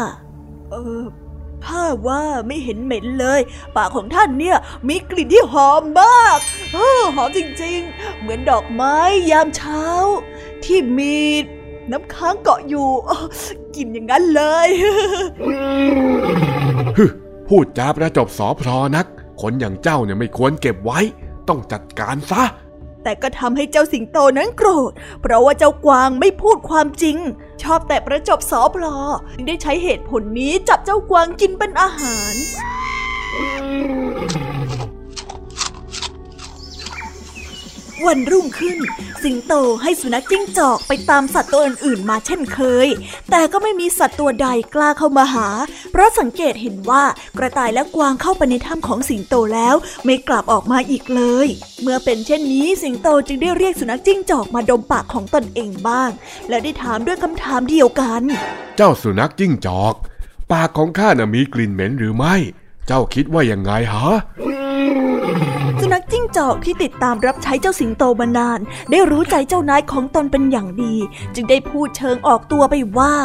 [0.72, 1.04] เออ
[1.66, 3.40] ข้าว่าไม่เห็นเหม็นเลย
[3.76, 6.38] ปากของท่านเนี่ยมีกลิ่นที่หอมมาก
[6.76, 6.78] อ
[7.16, 8.98] หอมจริงๆ เหมือนดอกไม้
[9.32, 9.84] ยามเช้า
[10.66, 11.18] ที่มี
[11.92, 12.90] น้ำค้างเกาะอยู่
[13.76, 14.68] กินอย่างนั้นเลย
[17.48, 19.06] พูดจาประจบสอพรอนัก
[19.42, 21.00] คนอย่างเจ้าเนี่ยไม่ควรเก็บไว้
[21.48, 22.44] ต้องจัดการซะ
[23.06, 24.92] แต่ก็ทำให้เจ้าสิงโตนั้นโกรธ
[25.22, 27.18] เพราะว่าเจ้ากวางไม่พูดความจริง
[27.64, 28.98] ชอบแต่ประจบสอพลอ
[29.46, 32.34] ได้ใช้เหตุผลนี้จับเจ้ากวางกินเป็นอาหาร
[38.04, 38.78] วันรุ่งขึ้น
[39.24, 42.88] สิงโตให้สุนัขจิ้งจอกไปตามสัตว์ตัวอื่นๆมาเช่นเคย
[43.32, 45.48] แต่ก็ไม่มีสัตว์ตัวใดกล้าเข้ามาหา
[45.92, 47.04] เพราะสังเกตเห็นว่า
[47.38, 51.48] กระต่ายและกวางเข้าไปในถ้ำของสิงโตแล้วไม่กลับออกมาอีกเลย
[51.82, 56.10] เมื่อเป็นเช่นนี้สิงโตจึงได้เรียกสุนัขจิ้งจอกมาดมปากของตนเองบ้าง
[56.50, 58.22] และได้ถามด้วยคำถามเดียวกัน
[58.76, 59.96] เจ้าสุนัขจิ้งจอก
[60.52, 62.36] ปากของข้าน่ะมีกลิ่นเหม็นหรือไม่
[62.88, 64.10] เจ้าคิดว่ายังไงฮะ
[65.88, 68.60] สุนัขจิ้งจอกที่ติดตามรับใช้เจ้าสิงโตมานาน
[68.92, 70.96] ได้รู้ใจเจ้านายของตนเป็นอย่างดี
[71.36, 73.16] จึงได้พูดเชิงออกตัวไปว่า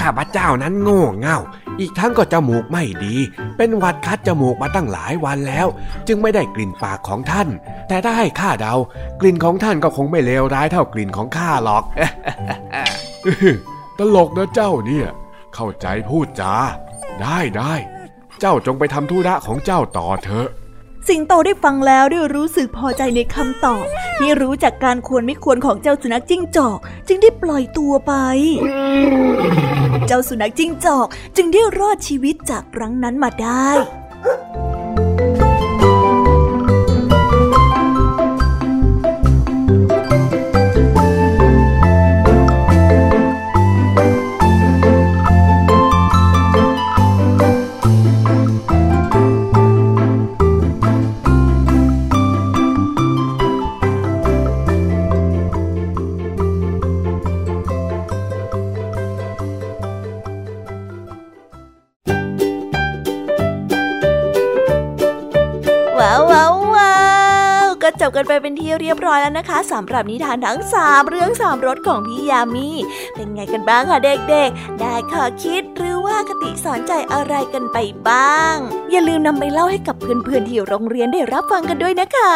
[0.00, 1.38] ข้าพเจ้านั้นโง่เง่า
[1.80, 3.14] อีกทั้งก็จมูกไม่ดี
[3.56, 5.66] เป็นหวัดคัดจมูกมาตั้งหลายวันแล้ว
[6.08, 7.48] จึงไม่ได้กลิ่นปากของท่าน
[7.88, 8.74] แต่ถ้าให้ข้าเดา
[9.20, 11.84] กลิ่นของท่านก็คงไม่เลวร้ายเท่ากลิ่นของข้าหรอก
[13.98, 15.06] ตลกนะเจ้าเนี่ย
[15.54, 16.54] เข้าใจพูดจา
[17.22, 17.74] ได้ได้
[18.40, 20.48] เจ้าจงไปทำธุระของเจ้าต่อเถอะ
[21.08, 23.84] สิงโตได้ฟังแล้วได้รู้สึกพอใจในคำตอบ
[24.18, 28.12] ที่รู้จากการควรไม่ควรของเจ้าสุนัขจิ้งจอก จึงได้ปล่อยตัวไป
[30.06, 33.68] เจ้าสุนัขจิ้งจอกจึงได้รอดชีวิตจากครั้งนั้นมาได้
[68.68, 72.68] ที่เรียบร้อยแล้วนะคะสำหรับนิทานทั้งสามเรื่องสามรสของพี่ยามี
[73.14, 77.78] เป็นไงกันบ้างคะเด็กๆ ได้ข้อคิดหรือว่าคติสอนใจอะไรกันไป
[78.08, 78.56] บ้าง
[78.90, 82.34] อย่าลืมนำไปเล่าให้กับเพื่อนๆที่โรงเรียนได้รับฟังกันด้วยนะคะ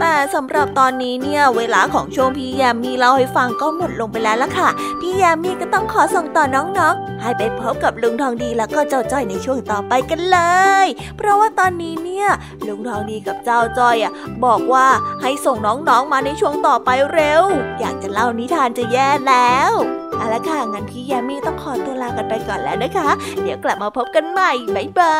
[0.00, 4.68] แต่สำหรับตอนนี้เนี่ยเวลาของช่วงพี่ยามีเล่าให้ฟังก็หมดลงไปแล้วล่ะค่ะ
[5.00, 10.38] พี่ยามีก็ต้องขอส่งต่อน้องๆ ให้ไปพบกับลุงทองดีแล้วก็เจ้าจ้อยในช่วงต่อไปกันเล
[10.84, 12.28] ย เพราะว่าตอนนี้เนี่ย
[12.66, 14.12] ลุงทองดีกับเจ้าจ้อยอะ
[14.44, 14.86] บอกว่า
[15.22, 17.42] ให้ส่งน้องๆมาในช่วงต่อไปเร็ว
[17.80, 19.72] อยากจะเล่านิทานจะแย่แล้ว
[20.18, 23.10] เอาละค่ะ งั้นพี่ยามีต้องขอตัวลากันไปก่อนแล้วนะคะ
[23.42, 25.18] เดี๋ยวกลับมาพบกันใหม่ บ๊ายบา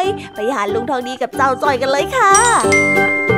[0.00, 0.02] ย
[0.34, 3.37] ไปหาลุงทองดีกับเจ้าจอยกันเลยค่ะ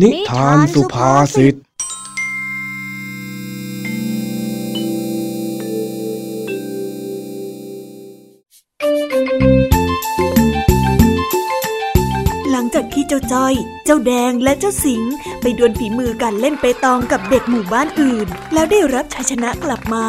[0.00, 1.54] นิทานสุภาษิต
[13.94, 15.02] จ้อยเจ้าแดงและเจ้าสิง
[15.40, 20.06] ไปดวลฝีมือการเล่นเปตองกับเด็กหมู่บ้านอื่น แล้วได้รับชัยชนะกลับมา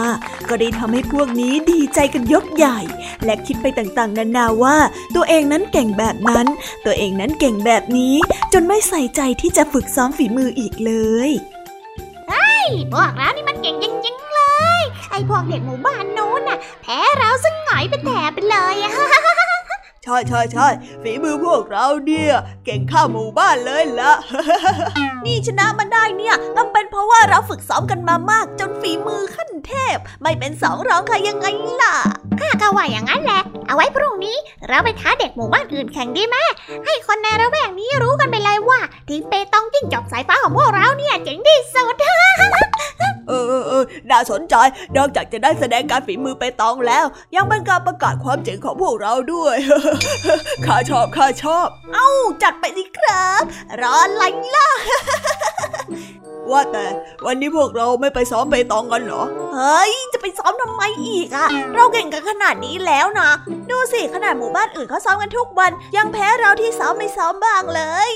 [0.50, 2.80] ก็ได้ทำให้พวกนี้ดีใจกันยกใหญ่
[3.26, 4.78] และคิดไปต่างๆ นานาว่า
[5.16, 6.48] ตัวเองนั้นเก่งแบบนั้น
[6.86, 8.16] ตัวเองนั้นเก่งแบบนี้
[8.54, 10.94] จนไม่ใส่ใจที่จะฝึกซ้อมฝีมืออีกเล
[11.28, 11.30] ย
[12.30, 14.42] ไอ้ยพวกเรานี่มันเก่งจริงๆเล
[14.80, 14.82] ย
[15.12, 18.94] ไอ้พวกเด็กหมู่บ้านโน้นน่ะ แพ้เราซึ่งหงอยไปแถบไปเลยอะ
[20.06, 20.68] ใช่ใช่ใช่
[21.04, 22.34] ฝีมือพวกเราเนี่ย
[22.66, 24.12] เก่งข้าหมู่บ้านเลยละ
[25.26, 31.48] นี่ชนะมันได้เนี่ย ต้องเป็นเพราะว่าเราฝึกซ้อมกันมามาก จนฝีมือขั้นเทพ ไม่เป็นสองรองใครยังไง
[31.82, 31.96] ล่ะ
[32.40, 34.36] ข้าก็ว่าอย่างนั้นแหละ เอาไว้พรุ่งนี้
[34.68, 36.38] เราไปท้าเด็กหมู่บ้านอื่นแข่งดีไหม
[36.86, 38.80] ให้คนในระแวกนี้รู้กันไปเลยว่า
[39.10, 41.96] ทีมเปตองจิ้งจอกสายฟ้าของพวกเราเนี่ยเจ๋งที่สุด
[43.30, 44.56] เออเออน่าสนใจ
[44.98, 49.56] นอกจากจะได้แสดงการฝีมือไปตองแล้ว ยังเป็นการประกาศความเจ๋งของพวกเราด้วย
[50.66, 52.10] ข้าชอบข้าชอบ เอ้า
[52.44, 53.44] จัดไปสิครับ
[53.82, 54.24] รออะไร
[54.56, 54.70] ล่ะ
[56.52, 56.86] ว่าแต่
[57.26, 59.24] วันนี้พวกเราไม่ไปซ้อมไปตองกันเหรอ
[59.56, 63.30] เฮ้ย จะไปซ้อมทำไมอีกอะเราเก่งกันขนาดนี้แล้วนะ
[63.70, 68.12] ดูสิขนาดหมู่บ้านอื่นเขาซ้อมกันทุกวัน ยังแพ้เราที่ซ้อมไม่ซ้อมบ้างเลย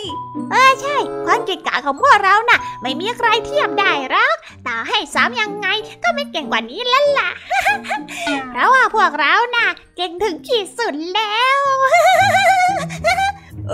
[0.52, 4.36] เออใช่ ความเก่งกาจของพวกเราน่ะ ไม่มีใครเทียบได้หรอก
[4.68, 5.68] ต่อให้ซ้อมยังไง
[6.04, 7.30] ก็ไม่เก่งกว่านี้แล้วล่ะ
[8.52, 9.68] เพราะว่าพวกเราน่ะ
[10.02, 11.60] เก่งถึงขีดสุดแล้ว
[13.70, 13.74] เอ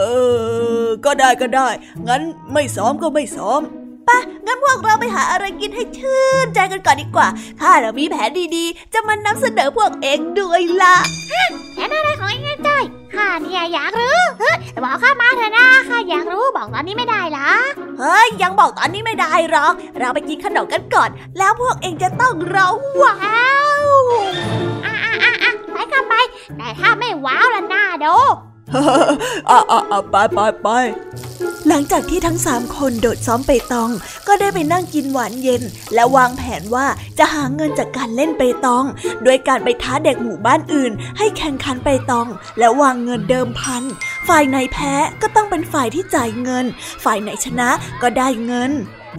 [0.86, 1.70] อ ก็ได้ก็ได้
[2.08, 2.22] งั้น
[2.54, 3.62] ไม่ซ้อมก็ไม่ซ้อม
[4.08, 7.28] ปะงั้นพวกเราไปหาอะไรกินให้ชื่นใจกันก่อนดีกว่า
[7.60, 10.96] ถ้าเรามีแผนดีๆ จะมานำเสนอพวกเองด้วยล่ะ
[11.74, 12.84] แผนอะไรของเองจ้อย
[13.16, 17.50] ข้าเนี่ยอยากรู้เฮ้ยบอกข้ามาเถอะนะข้าอยากรู้บอกตอนนี้ไม่ได้หรอ
[18.00, 23.16] เฮ้ยยังบอกตอนนี้ไม่ได้หรอก เราไปกินขนมกันก่อน แล้วพวกเองจะต้องร้องว้า
[23.86, 24.75] วอะอะอะ
[25.96, 28.16] อะไปกันไปแต่ถ้าไม่ว้าวละหน้าดู
[29.50, 30.68] อะอะอะไปไปไป
[31.68, 33.90] หลังจากที่ทั้งสามคนโดดซ้อมเปตอง
[34.28, 36.88] ก็ได้ไปนั่งกินหวานเย็น และวางแผนว่า
[37.20, 38.86] จะหาเงินจากการเล่นเปตอง
[39.24, 42.28] โดยการไปท้าเด็กหมู่บ้านอื่น ให้แข่งขันเปตอง
[42.60, 43.84] และวางเงินเดิมพัน
[44.28, 46.66] ฝ่ายไหนแพ้ก็ต้องเป็นฝ่ายที่จ่ายเงิน
[47.04, 47.70] ฝ่ายไหนชนะ
[48.02, 48.72] ก็ได้เงิน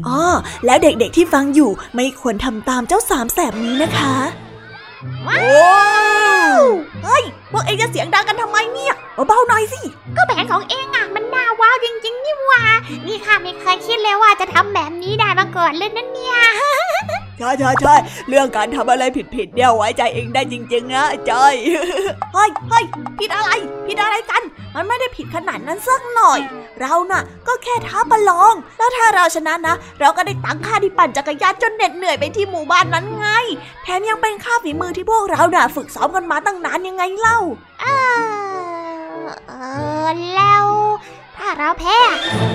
[0.06, 0.20] อ๋อ
[0.64, 4.45] แล้วเด็กๆที่ฟังอยู่ไม่ควรทำตามเจ้าสามแสบนี้นะคะ
[5.28, 5.46] ว้า
[6.60, 6.62] ว
[7.04, 8.94] เฮ้ย พวกเองจะเสียงดังกันทำไมเนี่ย
[9.28, 9.80] เบาๆหน่อยสิ
[10.16, 12.62] ก็แผนของเองอะ มันน่าว้าวจริงๆนี่ว่า
[13.06, 16.36] นี่ค่ะไม่เคยคิดเลยว่าจะทำแบบนี้ได้มาก่อนเลยนั่นเนี่ย
[17.38, 17.94] ใช่ใช่ใช่
[18.28, 21.54] เรื่องการทำอะไรผิดผิดเนี่ยไว้ใจเองได้จริง ๆ นะจอย
[22.34, 22.84] เฮ้ยเฮ้ย
[23.18, 23.50] ผิดอะไร
[23.86, 24.42] ผิดอะไรกัน
[24.74, 26.40] มันไม่ได้ผิดขนาดนั้นสักหน่อย
[26.80, 33.28] เราน่ะ ก็แค่ท้าประลอง แล้วถ้าเราชนะนะ เราก็ได้ตังค่าที่ปั่นจักรยานจนเหน็ดเหนื่อยไปที่หมู่บ้านนั้นไง
[33.82, 37.38] แถมยังเป็นค่าฝีมือที่พวกเราน่ะฝึกซ้อมกันมาตั้งนานยังไงเล่า
[37.80, 37.86] เอ
[40.06, 40.66] อแล้ว
[41.36, 41.98] ถ้าเราแพ้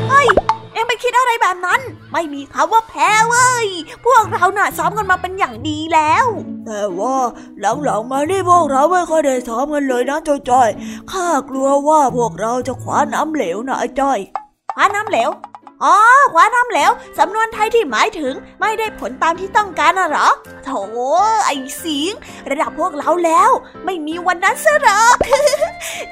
[0.10, 0.28] เฮ้ย
[0.74, 3.68] เอ็งไปคิดอะไรแบบนั้น ไม่มีคำว่าแพ้เว้ย
[4.06, 6.26] พวกเราน่ะซ้อมกันมาเป็นอย่างดีแล้ว
[6.66, 7.18] แต่ว่า
[7.60, 10.70] หลังๆมานี่พวกเราไม่ค่อยได้ซ้อมกันเลยนะจ้อย
[11.12, 14.20] ข้ากลัวว่าพวกเราจะคว้าน้ำเหลวนะไอ้จ้อย
[14.74, 15.30] คว้าน้ำเหลว
[15.84, 15.98] อ๋อ
[16.34, 20.30] คว้าน้ำเหลวสำนวนไทยที่หมายถึงไม่ได้ผลตามที่ต้องการน่ะหรอ
[20.66, 20.70] โถ
[21.46, 22.12] ไอ้สิง
[22.50, 23.52] ระดับพวกเราแล้ว
[23.86, 25.16] ไม่มีวันนั้นซะหรอก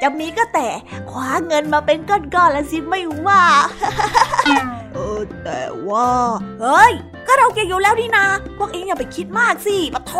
[0.01, 0.67] จะมีก็แต่
[1.09, 3.41] คว้าเงินมาเป็นก้อนๆแล้วสิไม่ว่า
[4.93, 6.09] เออแต่ว่า
[6.61, 6.91] เฮ้ย
[7.27, 8.25] ก็เราเก่งอยู่แล้วนี่นา
[8.57, 10.13] พวกเองอย่าไปคิดมากสิปะโท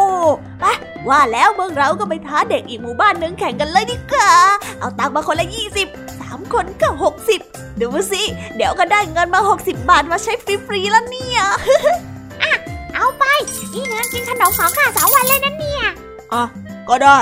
[0.59, 0.65] ไป
[1.09, 4.31] ว่าแล้วเมื่อเราก็ไปท้าเด็กอีกหมู่บ้านนึงแข่งกันเลยดีกว่า
[4.79, 7.41] เอาตังค์มาคนละยี่สิบามคนก็หกสิบ
[7.81, 8.23] ดูสิ
[8.55, 11.41] เดี๋ยวก็ได้เงินมา60บาทมาใช้ฟรีๆแล้วเนี่ย
[12.43, 12.51] อะ
[12.95, 13.23] เอาไป
[13.73, 15.83] นี่เงินกินขนมของข้าสองวันเลยนะเนี่ย
[16.33, 16.43] อะ
[16.89, 17.17] ก็ได้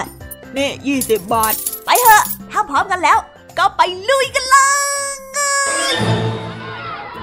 [0.58, 1.54] นี่ยี่สิบบาท
[1.86, 3.18] ไปเถอะ ถ้าพร้อมกันแล้ว
[3.58, 4.58] ก็ไปลุยกันเล
[5.92, 5.94] ย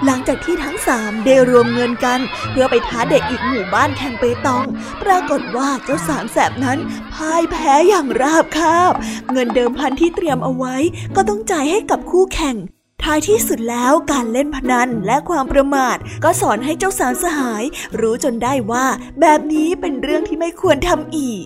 [0.05, 4.65] หลังจากที่ทั้งสามได้รวมเงินกัน เพื่อไปท้าเด็กอีกหมู่บ้านแข่งเปตอง
[5.03, 6.79] ปรากฏว่าเจ้าสามแสบนั้น
[7.15, 8.93] พ่ายแพ้อย่างราบคาบ
[9.33, 10.77] เงินเดิมพันที่เตรียมเอาไว้
[11.17, 12.57] ก็ต้องจ่ายให้กับคู่แข่ง
[13.03, 17.65] ท้ายที่สุดแล้วการเล่นพนันและความประมาท ก็สอนให้เจ้าสามสหาย
[18.01, 18.87] รู้จนได้ว่า
[19.21, 21.45] แบบนี้เป็นเรื่องที่ไม่ควรทำอีก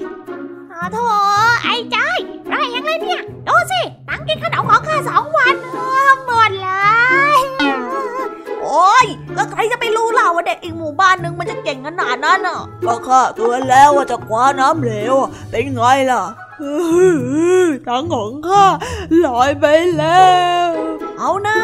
[0.74, 0.98] อโถ
[1.64, 1.96] ไอ้ใจ
[2.48, 5.54] ไรยังเลยเนี่ย ดูสิ ตั้งกินขนมของข้าสองวัน
[6.26, 6.70] หมดเล
[7.36, 7.40] ย
[8.70, 15.14] อ้ยแล้ใครจะไปรู้ล่ะว่าเด็กอีกหมู่บ้านนึงมันจะเก่งขนาดนั้นอะก็ข้าเตือนแล้วว่าจะคว้าน้ำเหลว
[15.50, 16.22] เป็นไงล่ะ
[17.88, 18.64] ทั้งของข้า
[19.26, 19.66] ลอยไป
[19.98, 20.28] แล้
[20.66, 20.68] ว
[21.18, 21.58] เอาหน้า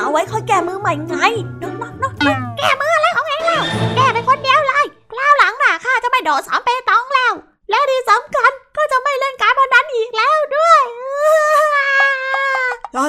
[0.00, 1.16] เอาไว้ค่อยแก้มือใหม่ไง
[1.62, 2.12] นกนกนก
[2.58, 3.60] แก้มืออะไรของเองเล่า
[3.96, 7.32] แก้ไปคนเดียวเลยคราวหลังน่ะข้าจะไม่โดดสามเปตองแล้ว
[7.70, 9.52] และที่สำคัญก็จะไม่เล่นการ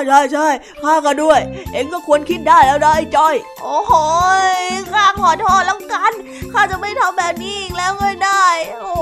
[0.07, 0.47] ใช่ใช่
[0.83, 1.39] ข้าก็ด้วย
[1.73, 3.93] เองก็ควรคิดได้แล้วนะไอ้จอย โอ้โห
[4.91, 6.13] ข้าขอโทษแล้วกัน
[6.53, 8.45] ข้าจะไม่ทำแบบนี้อีกแล้วเลยได้
[8.81, 8.93] โอ้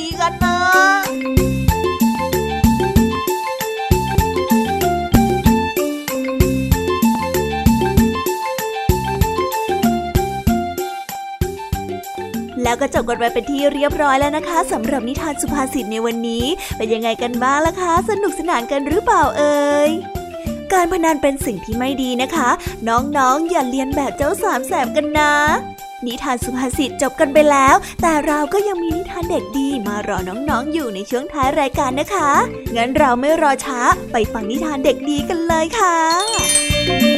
[0.00, 1.47] ดีกันนะ
[12.68, 16.44] แล้วก็จบกันไปเป็นที่เรียบร้อยแล้วนะคะ สำหรับนิทานสุภาษิตในวันนี้
[16.76, 19.90] เป็นยังไงกันบ้างล่ะคะ สนุกสนานกันหรือเปล่าเอ่ย
[20.72, 22.48] การพนันเป็นสิ่งที่ไม่ดีนะคะ
[22.88, 25.32] น้องๆ อย่าเรียนแบบเจ้าสามแสบกันนะ
[26.06, 32.30] นิทานสุภาษิตจบกันไปแล้ว แต่เราก็ยังมีนิทานเด็กดีมารอน้องๆอยู่ในช่วงท้ายรายการนะคะ
[32.76, 33.80] งั้นเราไม่รอช้า
[34.12, 37.17] ไปฟังนิทานเด็กดีกันเลยค่ะ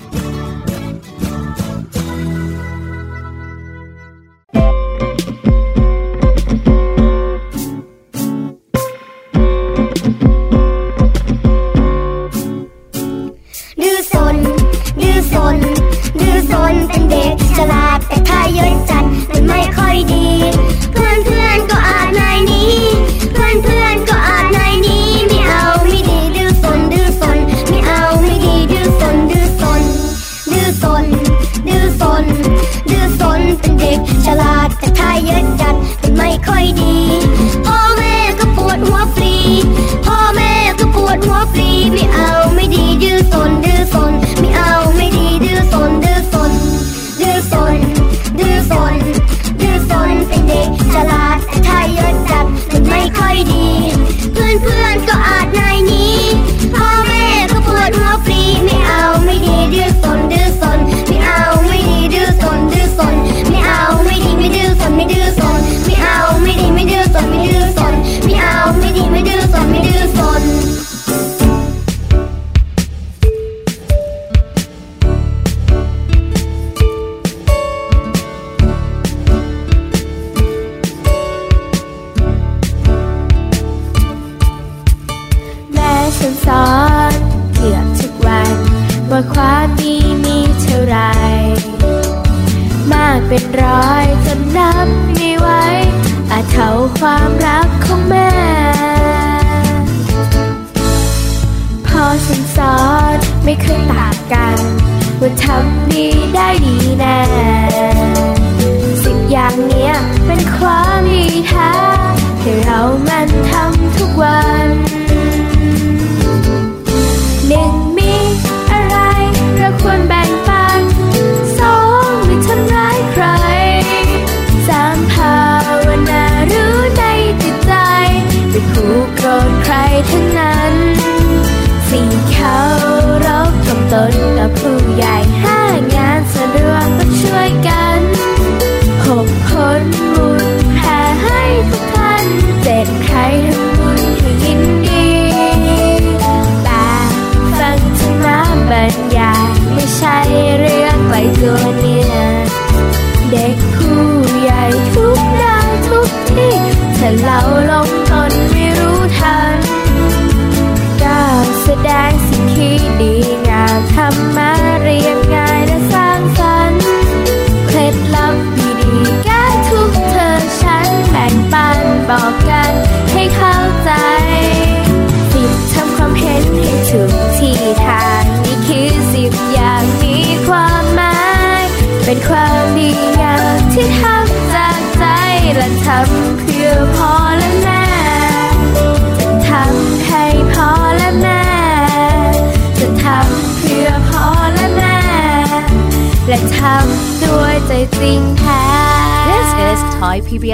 [36.47, 37.00] ค่อยดี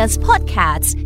[0.08, 0.98] Plus Podcast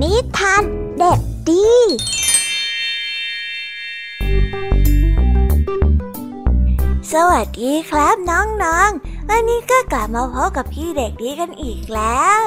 [0.00, 0.62] นิทาน
[0.98, 1.68] เด็กดี
[7.12, 12.42] สวัสดีครับน้องๆ วันนี้ก็กลับมาพบกับพี่เด็กดีกันอีกแล้ว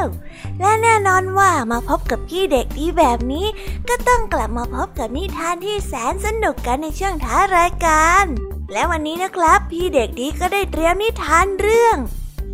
[0.60, 3.48] และแน่นอนว่ามาพบกับพี่เด็กดีแบบนี้
[3.90, 8.28] ก็ต้องกลับมาพบกับนิทานที่แสนสนุกกันในช่วงท้ายรายการ
[8.72, 11.98] และวันนี้นะครับ พี่เด็กดีก็ได้เตรียมนิทานเรื่อง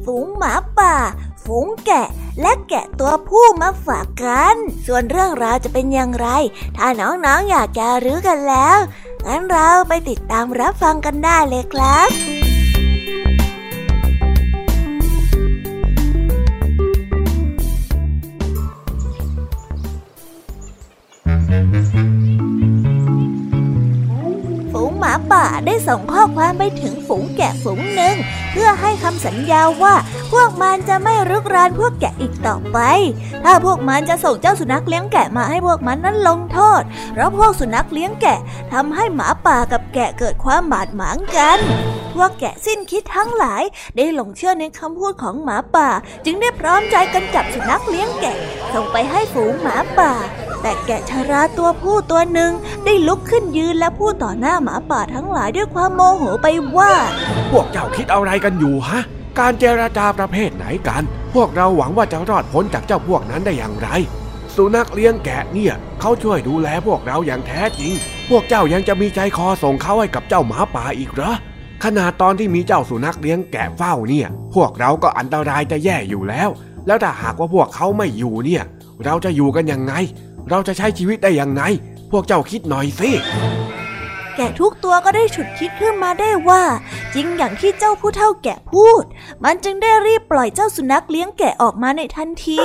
[0.06, 0.96] ฝูงหมาป่า
[1.44, 2.08] ฝูงแกะ
[2.42, 4.56] และแกะตัวผู้มาฝากกัน
[4.86, 6.28] ส่วนเรื่องราวจะเป็นอย่างไร
[6.78, 8.78] ถ้าน้องๆออยากจะรู้กันแล้ว
[9.26, 12.41] งั้นเราไปติดตามรับฟังกันได้เลยครับ
[25.66, 28.16] ได้ส่งข้อความไปถึงฝูงแกะฝูงหนึ่ง
[28.52, 29.96] เพื่อให้คำสัญญาว่า
[30.32, 32.78] พวกมันจะไม่รุกรานพวกแกะอีกต่อไป
[33.44, 36.82] ถ้าพวกมันจะส่งเจ้าสุนัขเลี้ยงแกะมาให้พวกมันนั้นลงโทษ
[37.14, 38.40] เพราะพวกสุนัขเลี้ยงแกะ
[38.74, 41.60] ทำให้หมาป่ากับแกะเกิดความบาดหมางกัน
[42.16, 43.64] พวกแกะสิ้นคิดทั้งหลาย
[43.96, 45.90] ได้หลงเชื่อในคำพูดของหมาป่า
[46.26, 48.38] จึงได้พร้อมใจกันจับสุนัขเลี้ยงแกะ
[48.74, 50.14] ส่งไปให้ฝูงหมาป่า
[50.62, 52.52] แต่แกะชราตัวผู้ตัวหนึ่ง
[52.86, 56.48] ได้ลุกขึ้นยืนและพูดต่อหน้าหมาป่าทั้งหลายด้วยความโมโหไป
[56.78, 56.92] ว่า
[57.52, 59.02] พวกเจ้าคิดอะไรกันอยู่ฮะ
[59.40, 61.04] การเจรจาประเภทไหนกัน
[61.34, 63.90] พวกเราหวังว่าจะรอดพ้นจากเจ้าพวกนั้นได้อย่างไร
[64.56, 67.94] สุนัขเลี้ยงแกะเนี่ยเขาช่วยดูแลพวกเราอย่างแท้จริง
[68.30, 71.34] พวกเจ้ายังจะมีใจคอส่งเขาให้กับเจ้าหมาป่าอีกเหรอ
[71.84, 76.50] ขนาดตอนที่มีเจ้าสุนัขเลี้ยงแกะเฝ้าเนี่ย พวกเราก็อันตรายจะแย่อยู่แล้ว
[76.88, 78.64] แล้วถ้าหากว่าพวกเขาไม่อยู่เนี่ย
[79.06, 79.94] เราจะอยู่กันยังไง
[80.50, 81.62] เราจะใช้ชีวิตได้อย่างไร
[82.12, 83.10] พวกเจ้าคิดหน่อยสิ
[84.36, 86.64] แกะทุกตัวก็ได้ฉุดคิดขึ้นมาได้ว่า
[87.14, 89.04] จริงอย่างที่เจ้าผู้เฒ่าแกะพูด
[89.44, 92.62] มันจึงได้รีบปล่อยเจ้าสุนัขเลี้ยงแกะออกมาในทันที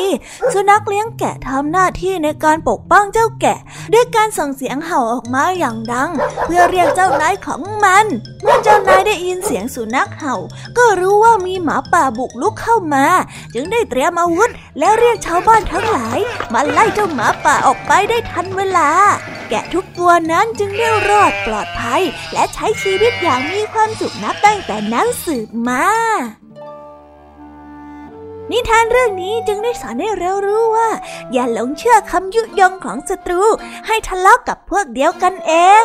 [0.53, 3.59] สุนัขเลี้ยงแกะทำหน้าที่ในการปกป้องเจ้าแกะ
[3.93, 6.11] ด้วยการส่งเสียงเห่าออกมาอย่างดัง
[6.45, 8.07] เพื่อเรียกเจ้านายของมัน
[8.43, 10.37] เมื่อเจ้านายได้ยินเสียงสุนัขเห่า
[10.79, 13.05] ก็รู้ว่ามีหมาป่าบุกลุกเข้ามา
[13.55, 16.19] จึงได้เตรียมอาวุธ และเรียกชาวบ้านทั้งหลาย
[16.53, 18.89] มาไล่เจ้าหมาป่าออกไปได้ทันเวลา
[19.51, 25.85] แกะทุกตัวนั้นจึงได้รอดปลอดภัย และใช้ชีวิตอย่างมีความสุขนับตั้งแต่นั้นสืบมา
[28.51, 30.89] นิทานเรื่องนี้จึงได้สอนให้เรารู้ว่า
[31.33, 33.43] อย่าหลงเชื่อคำยุยงของศัตรู
[33.87, 35.85] ให้ทะเลาะกกับพวกเดียวกันเอง